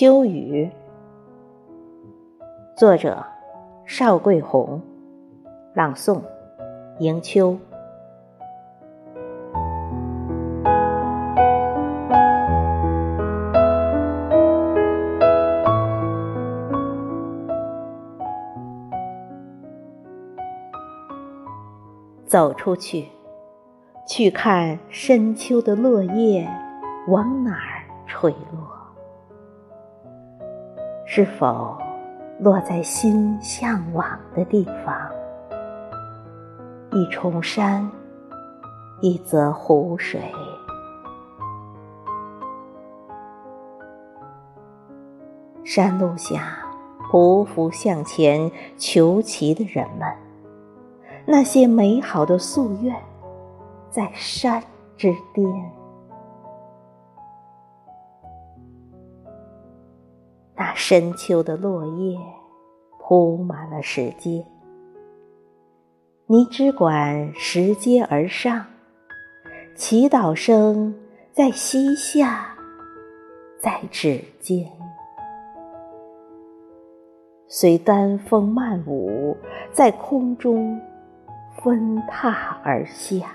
[0.00, 0.70] 秋雨，
[2.74, 3.22] 作者
[3.84, 4.80] 邵桂红，
[5.74, 6.22] 朗诵
[7.00, 7.58] 迎秋。
[22.24, 23.04] 走出去，
[24.08, 26.48] 去看深秋的落叶
[27.08, 28.79] 往哪儿垂落。
[31.12, 31.76] 是否
[32.38, 34.94] 落在心向往的地方？
[36.92, 37.90] 一重山，
[39.00, 40.20] 一泽湖水。
[45.64, 46.64] 山路下
[47.10, 48.48] 匍匐向前
[48.78, 50.08] 求奇的人们，
[51.26, 52.94] 那些美好的夙愿，
[53.90, 54.62] 在山
[54.96, 55.79] 之巅。
[60.60, 62.18] 那深秋的落叶
[62.98, 64.44] 铺满了石阶，
[66.26, 68.66] 你只管拾阶而上，
[69.74, 70.94] 祈祷声
[71.32, 72.54] 在膝下，
[73.58, 74.70] 在指尖，
[77.48, 79.34] 随丹风漫舞，
[79.72, 80.78] 在空中
[81.64, 83.32] 分踏而下，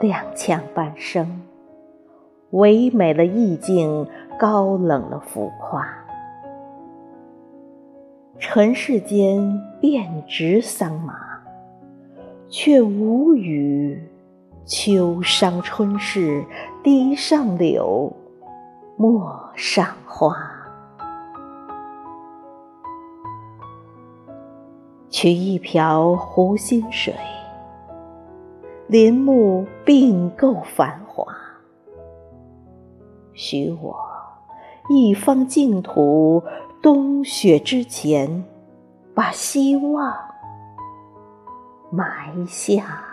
[0.00, 1.40] 踉跄半生。
[2.50, 4.06] 唯美了意境，
[4.38, 5.86] 高冷了浮夸。
[8.38, 11.14] 尘世间遍植桑麻，
[12.48, 14.02] 却无语
[14.64, 16.44] 秋伤春事，
[16.82, 18.12] 堤上柳，
[18.96, 20.34] 陌上花。
[25.08, 27.14] 取一瓢湖心水，
[28.88, 31.00] 林木并购繁。
[33.32, 33.96] 许我
[34.88, 36.42] 一方净土，
[36.82, 38.44] 冬雪之前，
[39.14, 40.14] 把希望
[41.90, 43.09] 埋下。